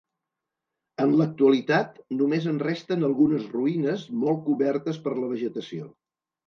[1.05, 5.93] En l'actualitat només en resten algunes ruïnes molt cobertes per la vegetació.